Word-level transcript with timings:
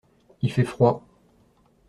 Il 0.41 0.49
fait 0.51 0.63
froid. 0.65 1.05